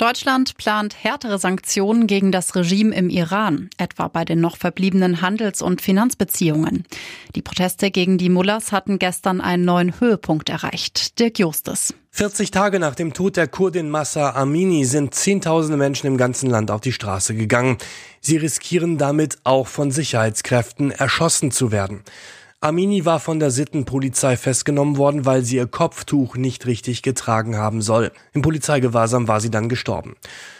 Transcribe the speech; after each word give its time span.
Deutschland 0.00 0.56
plant 0.56 0.96
härtere 1.04 1.38
Sanktionen 1.38 2.06
gegen 2.06 2.32
das 2.32 2.56
Regime 2.56 2.94
im 2.94 3.10
Iran, 3.10 3.68
etwa 3.76 4.08
bei 4.08 4.24
den 4.24 4.40
noch 4.40 4.56
verbliebenen 4.56 5.20
Handels- 5.20 5.60
und 5.60 5.82
Finanzbeziehungen. 5.82 6.84
Die 7.34 7.42
Proteste 7.42 7.90
gegen 7.90 8.16
die 8.16 8.30
Mullahs 8.30 8.72
hatten 8.72 8.98
gestern 8.98 9.42
einen 9.42 9.66
neuen 9.66 10.00
Höhepunkt 10.00 10.48
erreicht. 10.48 11.18
Dirk 11.18 11.38
Justus. 11.38 11.92
40 12.12 12.50
Tage 12.50 12.80
nach 12.80 12.94
dem 12.94 13.12
Tod 13.12 13.36
der 13.36 13.46
Kurdin 13.46 13.90
Massa 13.90 14.30
Amini 14.30 14.86
sind 14.86 15.14
Zehntausende 15.14 15.76
Menschen 15.76 16.06
im 16.06 16.16
ganzen 16.16 16.48
Land 16.48 16.70
auf 16.70 16.80
die 16.80 16.92
Straße 16.92 17.34
gegangen. 17.34 17.76
Sie 18.22 18.38
riskieren 18.38 18.96
damit 18.96 19.36
auch 19.44 19.66
von 19.66 19.90
Sicherheitskräften 19.90 20.92
erschossen 20.92 21.50
zu 21.50 21.72
werden. 21.72 22.04
Amini 22.62 23.06
war 23.06 23.20
von 23.20 23.40
der 23.40 23.50
Sittenpolizei 23.50 24.36
festgenommen 24.36 24.98
worden, 24.98 25.24
weil 25.24 25.42
sie 25.44 25.56
ihr 25.56 25.66
Kopftuch 25.66 26.36
nicht 26.36 26.66
richtig 26.66 27.00
getragen 27.00 27.56
haben 27.56 27.80
soll. 27.80 28.12
Im 28.34 28.42
Polizeigewahrsam 28.42 29.28
war 29.28 29.40
sie 29.40 29.50
dann 29.50 29.70
gestorben. 29.70 30.16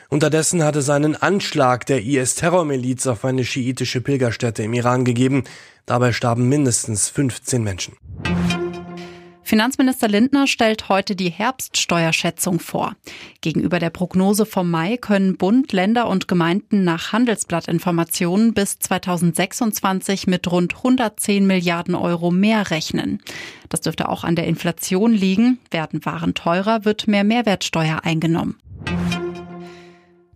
Unterdessen 0.08 0.64
hatte 0.64 0.78
es 0.78 0.88
einen 0.88 1.14
Anschlag 1.14 1.84
der 1.84 2.02
IS-Terrormiliz 2.02 3.06
auf 3.06 3.26
eine 3.26 3.44
schiitische 3.44 4.00
Pilgerstätte 4.00 4.62
im 4.62 4.72
Iran 4.72 5.04
gegeben. 5.04 5.44
Dabei 5.84 6.12
starben 6.12 6.48
mindestens 6.48 7.10
15 7.10 7.62
Menschen. 7.62 7.98
Finanzminister 9.50 10.06
Lindner 10.06 10.46
stellt 10.46 10.88
heute 10.88 11.16
die 11.16 11.28
Herbststeuerschätzung 11.28 12.60
vor. 12.60 12.94
Gegenüber 13.40 13.80
der 13.80 13.90
Prognose 13.90 14.46
vom 14.46 14.70
Mai 14.70 14.96
können 14.96 15.36
Bund, 15.36 15.72
Länder 15.72 16.06
und 16.06 16.28
Gemeinden 16.28 16.84
nach 16.84 17.12
Handelsblattinformationen 17.12 18.54
bis 18.54 18.78
2026 18.78 20.28
mit 20.28 20.48
rund 20.52 20.76
110 20.76 21.48
Milliarden 21.48 21.96
Euro 21.96 22.30
mehr 22.30 22.70
rechnen. 22.70 23.20
Das 23.68 23.80
dürfte 23.80 24.08
auch 24.08 24.22
an 24.22 24.36
der 24.36 24.46
Inflation 24.46 25.12
liegen. 25.12 25.58
Werden 25.72 26.04
Waren 26.04 26.34
teurer, 26.34 26.84
wird 26.84 27.08
mehr 27.08 27.24
Mehrwertsteuer 27.24 28.04
eingenommen. 28.04 28.56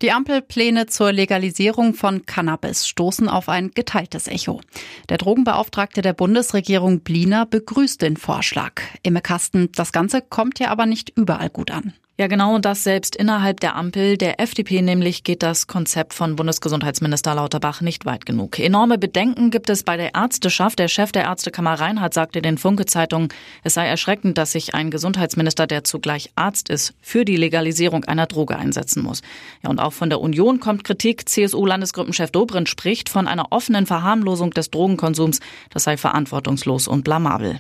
Die 0.05 0.13
Ampelpläne 0.13 0.85
zur 0.85 1.13
Legalisierung 1.13 1.95
von 1.95 2.27
Cannabis 2.27 2.87
stoßen 2.87 3.27
auf 3.27 3.49
ein 3.49 3.71
geteiltes 3.71 4.29
Echo. 4.29 4.61
Der 5.09 5.17
Drogenbeauftragte 5.17 6.03
der 6.03 6.13
Bundesregierung 6.13 7.01
Bliner 7.01 7.47
begrüßt 7.47 8.03
den 8.03 8.19
Vorschlag. 8.19 8.83
Imme 9.03 9.23
Kasten, 9.23 9.73
das 9.73 9.93
Ganze 9.93 10.21
kommt 10.21 10.59
ja 10.59 10.69
aber 10.69 10.85
nicht 10.85 11.17
überall 11.17 11.49
gut 11.49 11.71
an. 11.71 11.95
Ja, 12.17 12.29
genau 12.29 12.61
das 12.61 12.85
selbst 12.85 13.17
innerhalb 13.17 13.59
der 13.59 13.75
Ampel. 13.75 14.17
Der 14.17 14.39
FDP 14.39 14.83
nämlich 14.83 15.25
geht 15.25 15.43
das 15.43 15.67
Konzept 15.67 16.15
von 16.15 16.37
Bundesgesundheitsminister 16.37 17.35
Lauterbach 17.35 17.81
nicht 17.81 18.07
weit 18.07 18.25
genug. 18.25 18.61
Enorme 18.61 18.99
Bedenken 18.99 19.51
gibt 19.51 19.69
es 19.69 19.83
bei 19.83 19.97
der 19.97 20.15
Ärzteschaft. 20.15 20.79
Der 20.79 20.87
Chef 20.87 21.11
der 21.11 21.25
Ärztekammer 21.25 21.75
Reinhardt 21.75 22.15
sagte 22.15 22.41
den 22.41 22.57
Funke-Zeitungen, 22.57 23.31
es 23.65 23.75
sei 23.75 23.89
erschreckend, 23.89 24.39
dass 24.39 24.53
sich 24.53 24.77
ein 24.77 24.93
Gesundheitsminister, 24.93 25.67
der 25.67 25.83
zugleich 25.83 26.31
Arzt 26.37 26.69
ist, 26.69 26.95
für 27.01 27.25
die 27.25 27.35
Legalisierung 27.35 28.05
einer 28.05 28.27
Droge 28.27 28.57
einsetzen 28.57 29.03
muss. 29.03 29.23
Ja, 29.65 29.71
und 29.71 29.81
auch 29.81 29.93
von 29.93 30.09
der 30.09 30.21
Union 30.21 30.61
kommt 30.61 30.85
Kritik. 30.85 31.29
CSU-Landesgruppenchef 31.29 32.31
Dobrindt 32.31 32.69
spricht 32.69 33.09
von 33.09 33.27
einer 33.27 33.51
offenen 33.51 33.87
Verharmlosung 33.87 34.53
des 34.53 34.71
Drogenkonsums. 34.71 35.41
Das 35.71 35.83
sei 35.83 35.97
verantwortungslos 35.97 36.87
und 36.87 37.03
blamabel. 37.03 37.59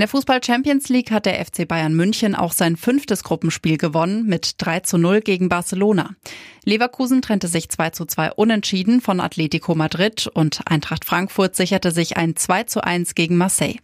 In 0.00 0.04
der 0.04 0.08
Fußball 0.08 0.42
Champions 0.42 0.88
League 0.88 1.10
hat 1.10 1.26
der 1.26 1.44
FC 1.44 1.68
Bayern 1.68 1.92
München 1.92 2.34
auch 2.34 2.52
sein 2.52 2.76
fünftes 2.76 3.22
Gruppenspiel 3.22 3.76
gewonnen 3.76 4.24
mit 4.24 4.54
3 4.56 4.80
zu 4.80 4.96
0 4.96 5.20
gegen 5.20 5.50
Barcelona. 5.50 6.14
Leverkusen 6.64 7.20
trennte 7.20 7.48
sich 7.48 7.68
2 7.68 7.90
zu 7.90 8.06
2 8.06 8.32
unentschieden 8.32 9.02
von 9.02 9.20
Atletico 9.20 9.74
Madrid 9.74 10.26
und 10.32 10.62
Eintracht 10.64 11.04
Frankfurt 11.04 11.54
sicherte 11.54 11.90
sich 11.90 12.16
ein 12.16 12.34
2 12.34 12.62
zu 12.62 12.82
1 12.82 13.14
gegen 13.14 13.36
Marseille. 13.36 13.76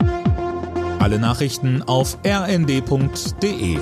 Alle 1.01 1.19
Nachrichten 1.19 1.83
auf 1.83 2.17
rnd.de 2.25 3.77